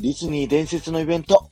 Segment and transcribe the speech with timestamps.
[0.00, 1.48] ディズニー伝説のイベント。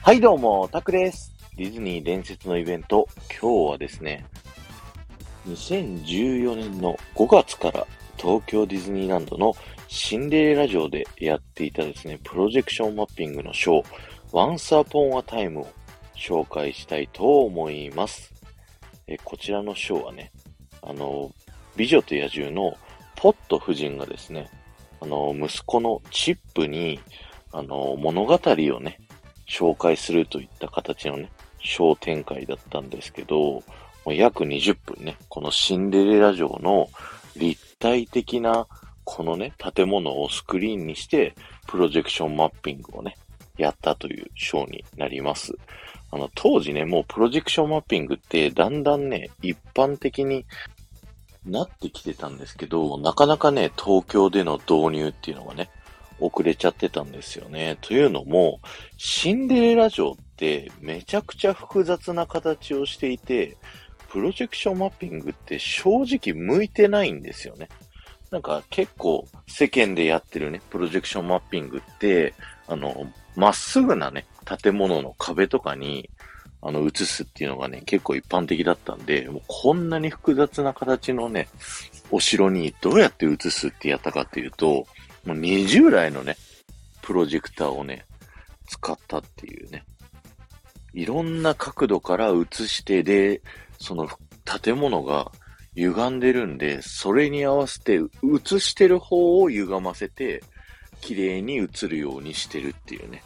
[0.00, 1.32] はい、どうも、タクです。
[1.56, 3.08] ディズニー伝説のイベント。
[3.28, 4.24] 今日はですね、
[5.48, 7.84] 2014年の5月から
[8.16, 9.56] 東京ディズニーランドの
[9.88, 13.84] シンデレラ城でやっていたですね、プロジェクションマッピングのショー、
[14.30, 15.68] Once Upon a Time を
[16.14, 18.32] 紹介したいと思います。
[19.08, 20.30] えこちらのショーはね、
[20.80, 21.32] あの、
[21.74, 22.76] 美女と野獣の
[23.16, 24.48] ポット夫人がですね、
[25.02, 27.00] あの、息子のチップに、
[27.50, 29.00] あの、物語をね、
[29.48, 33.62] 紹介するといった形のね、小展開だったんですけど、も
[34.06, 36.88] う約20分ね、このシンデレラ城の
[37.36, 38.68] 立体的な
[39.02, 41.34] このね、建物をスクリーンにして、
[41.66, 43.16] プロジェクションマッピングをね、
[43.56, 45.52] やったというショーになります。
[46.12, 50.46] あの、当時ね、もうプロジェクションマッピングってだんだんね、一般的に
[51.44, 55.70] なってきてたんですけど、なかなかね、東京での導入っていうのがね、
[56.20, 57.78] 遅れちゃってたんですよね。
[57.80, 58.60] というのも、
[58.96, 63.56] シンデレラ城ってめちゃくちゃ複雑な形をしていて、
[64.08, 67.68] プロジェクションマッピングって正直向いてないんですよね。
[68.30, 72.34] なんか結構世間でやってるね、プロジェクションマッピングって、
[72.66, 74.26] あの、まっすぐなね、
[74.62, 76.08] 建物の壁とかに、
[76.62, 81.48] あの、映すっていうのがね、結構一般的だったんで、もうこんなに複雑な形のね、
[82.10, 84.86] お城にどうやって映すってやったかっていうと、
[85.24, 86.36] もう20台のね、
[87.02, 88.06] プロジェクターをね、
[88.68, 89.84] 使ったっていうね。
[90.94, 93.42] いろんな角度から映してで、
[93.78, 94.08] その
[94.44, 95.32] 建物が
[95.74, 100.44] 歪んでるんで、それに合わせて映してる方を歪ませて、
[101.00, 103.24] 綺麗に映るようにしてるっていうね。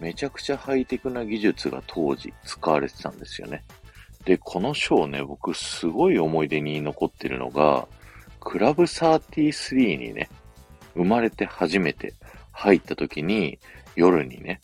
[0.00, 3.64] めちゃくちゃハイテクな技術が当時使われてたんですよね。
[4.24, 7.88] で、このショーね、僕すごい思い出に残ってるのが、
[8.40, 10.28] クラブ33にね、
[10.94, 12.14] 生まれて初めて
[12.52, 13.58] 入った時に、
[13.96, 14.60] 夜にね、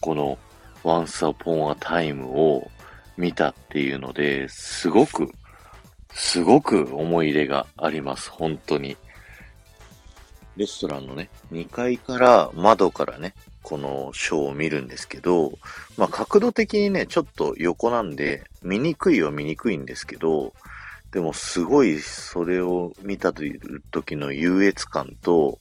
[0.00, 0.38] この
[0.82, 2.70] Once Upon a Time を
[3.16, 5.30] 見たっていうので、すごく、
[6.12, 8.30] すごく思い入れがあります。
[8.30, 8.96] 本当に。
[10.56, 15.58] レストランのね、2階から窓からね、このショーを見るんですけど、
[15.96, 20.52] まあ角度的にね、ちょっと横なんで、見にくいは見にくいんですけど、
[21.10, 25.58] でもすごいそれを見たという時の優越感と、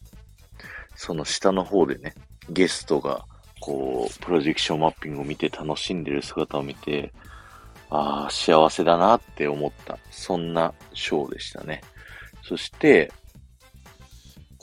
[0.95, 2.13] その下の方でね、
[2.49, 3.25] ゲストが
[3.65, 7.13] こう、プロジェクションマッピングを見て楽しんでる姿を見て、
[7.89, 9.97] ああ、幸せだなって思った。
[10.11, 11.81] そんなショーでしたね。
[12.43, 13.13] そして、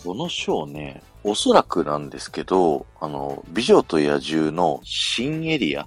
[0.03, 5.87] このショーね、おそらくなんですけど、あの、美女と野獣の新エリア、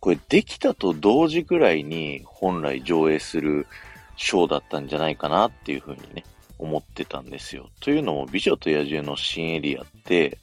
[0.00, 3.68] これできたと同時ぐらいに本来上映する
[4.16, 6.24] ショーだったんじゃないかなっていうふうにね、
[6.58, 7.70] 思ってたんですよ。
[7.80, 10.38] というのも、美女と野獣の新エリアって、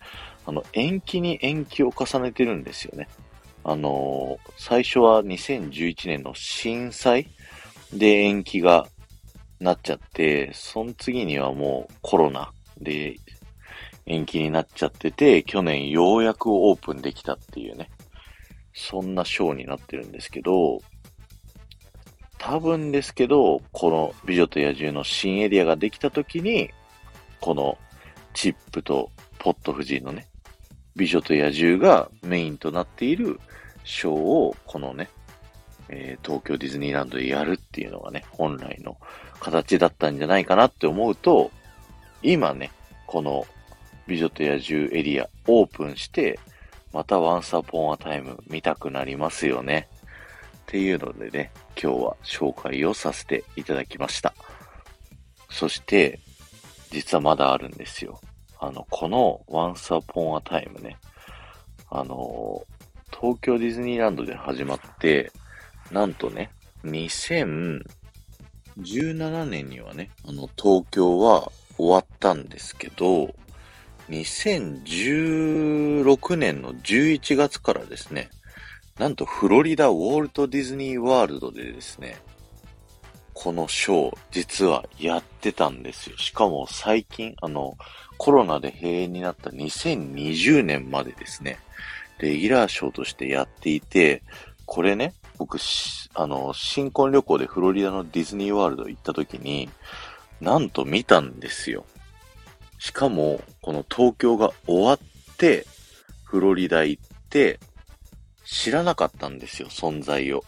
[0.46, 3.10] あの、延期に延期を重ねてるんですよね。
[3.66, 7.28] あのー、最初は2011年の震災
[7.94, 8.88] で延期が
[9.60, 12.52] なっちゃって、その次にはもうコロナ
[12.84, 13.16] で、
[14.06, 17.90] 延期になっちゃってて、去年ようやくオープンできたっていうね、
[18.74, 20.82] そんなショーになってるんですけど、
[22.38, 26.72] 多分ですけど、この美女と野獣の新エリアができた時に、
[27.40, 27.78] この
[28.34, 30.28] チップとポット夫人のね、
[30.96, 33.40] 美女と野獣がメインとなっている
[33.84, 35.10] ショーを、このね、
[35.90, 38.98] えー、東京ディズニーランドでやるっていうのがね、本来の
[39.40, 41.52] 形だったんじゃないかなって思うと、
[42.24, 42.72] 今ね、
[43.08, 43.46] この
[44.08, 46.40] 美女と野獣エリアオープンして、
[46.94, 49.88] またワンサポンアタイム見たくなりますよね。
[50.62, 54.34] っていうのでね、今日は紹介をさせていただきました。
[55.50, 56.20] そして、
[56.92, 58.20] 実はまだあるんですよ。
[58.60, 60.98] あの、この Once Upon a Time ね、
[61.90, 62.64] あの、
[63.12, 65.32] 東京ディズニーランドで始まって、
[65.92, 66.52] なんとね、
[66.86, 71.52] 2017年にはね、あの、東京は
[71.82, 73.34] 終わったんですけど、
[74.10, 78.30] 2016年の11月からですね、
[79.00, 82.18] なんとフロリダウォルトディズニーワールドでですね、
[83.34, 86.20] このショー、実はやってたんですよ。
[86.20, 87.76] しかも最近、あの、
[88.20, 91.58] コロナで閉園になった2020年までですね、
[92.20, 94.22] レギュラーショーとしてやっていて、
[94.68, 95.58] これね、僕、
[96.14, 99.68] あの、新婚旅行でフロリダのディズニーワールド行った時に、
[100.42, 101.86] なんと見たんですよ。
[102.80, 105.68] しかも、この東京が終わって、
[106.24, 107.60] フロリダ行って、
[108.44, 110.44] 知らなかったんですよ、存在を。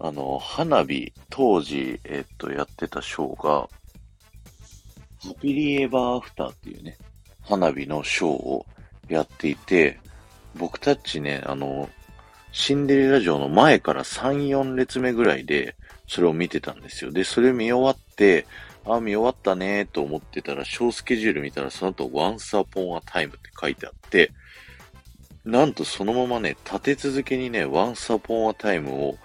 [0.00, 3.68] あの、花火、当時、えっと、やってたショーが、
[5.22, 6.98] ハピリエバーアフターっていうね、
[7.42, 8.66] 花火のショーを
[9.08, 10.00] やっていて、
[10.56, 11.88] 僕たちね、あの、
[12.50, 15.76] シンデレラ城の前から3、4列目ぐらいで、
[16.10, 17.12] それを見てたんですよ。
[17.12, 18.44] で、それ見終わって、
[18.84, 24.32] あ、見終わったねと思ってたら、小スケジュール見たら、その後、Once Upon a Time って書いてあって、
[25.44, 29.18] なんとそのままね、立て続けにね、Once Upon a Time を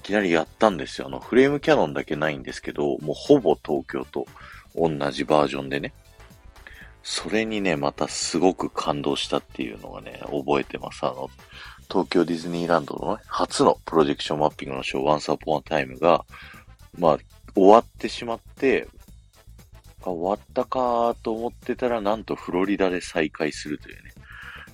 [0.00, 1.06] いきなりやったんですよ。
[1.06, 4.26] あの、フレームキャノンだけないんですけど、もうほぼ東京と
[4.74, 5.94] 同じバージョンでね。
[7.04, 11.06] それにね、またすごく感動したっていうのがね、覚えてます。
[11.06, 11.30] あの、
[11.92, 16.24] 東京ディズニーランドのね、初のプロジェクションマッピングのショー、Once Upon a Time が、
[16.98, 17.18] まあ、
[17.54, 18.88] 終わってしまって、
[20.02, 24.12] あ、終わったかと思ってたら、なんとフロリダで再開するというね。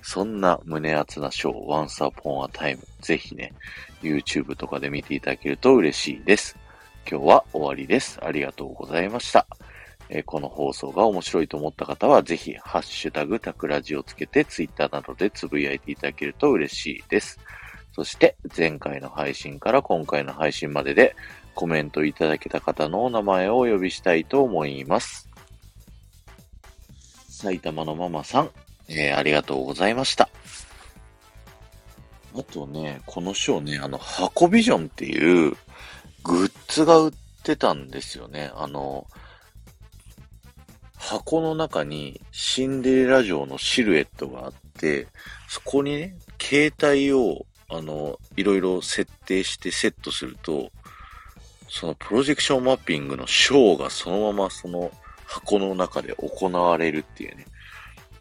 [0.01, 2.79] そんな胸熱なショー、Once Upon a Time。
[3.01, 3.53] ぜひね、
[4.01, 6.57] YouTube とかで見ていただけると嬉しいです。
[7.05, 8.17] 今日は終わりです。
[8.23, 9.45] ありがとうございました。
[10.09, 17.39] えー、この放送が面白いと思った方は、ぜひ、ハッシュタグタクラジをつけて、ツイッターなどでつぶやいていただけると嬉しいです。
[17.93, 21.15] そして、前回の配信から今回の配信までで、
[21.53, 25.29] コメントいただけた方のお名前をお呼びしたいと思います。
[27.29, 28.51] 埼玉のママさん、
[28.87, 30.29] えー、ありがとうございました。
[32.35, 35.55] あとね、このショーね、あの、箱ビジョンっていう
[36.23, 37.13] グッズが売っ
[37.43, 38.51] てたんですよね。
[38.55, 39.07] あの、
[41.09, 45.07] 箱の中にシンデレラ城のシルエットがあって、
[45.47, 50.69] そこにね、携帯を、あの、いろいろ設定してセットすると、
[51.67, 54.91] そのプロジェクションマッピングのショーがそのままその
[55.25, 57.47] 箱の中で行われるっていうね。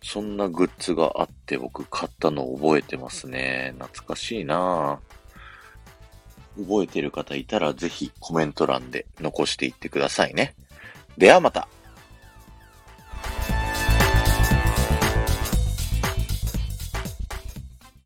[0.02, 3.74] そんなグッズがあって僕買ったのを覚えてますね。
[3.78, 10.54] 懐かしいなぁ覚えてる方いたらぜひコメント欄で残していってくださいね。
[11.18, 11.68] ではまた。